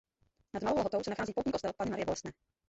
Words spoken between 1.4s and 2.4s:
kostel Panny Marie Bolestné.